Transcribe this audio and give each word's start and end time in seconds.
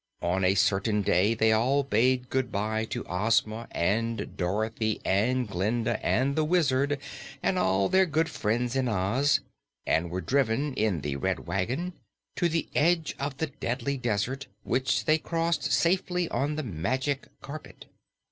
On 0.23 0.43
a 0.43 0.55
certain 0.55 1.03
day 1.03 1.35
they 1.35 1.51
all 1.51 1.83
bade 1.83 2.31
good 2.31 2.51
bye 2.51 2.85
to 2.85 3.05
Ozma 3.07 3.67
and 3.69 4.35
Dorothy 4.35 4.99
and 5.05 5.47
Glinda 5.47 6.03
and 6.03 6.35
the 6.35 6.43
Wizard 6.43 6.97
and 7.43 7.59
all 7.59 7.87
their 7.87 8.07
good 8.07 8.27
friends 8.27 8.75
in 8.75 8.87
Oz, 8.89 9.41
and 9.85 10.09
were 10.09 10.19
driven 10.19 10.73
in 10.73 11.01
the 11.01 11.17
Red 11.17 11.45
Wagon 11.45 11.93
to 12.35 12.49
the 12.49 12.67
edge 12.73 13.15
of 13.19 13.37
the 13.37 13.45
Deadly 13.45 13.95
Desert, 13.95 14.47
which 14.63 15.05
they 15.05 15.19
crossed 15.19 15.71
safely 15.71 16.27
on 16.29 16.55
the 16.55 16.63
Magic 16.63 17.27
Carpet. 17.39 17.85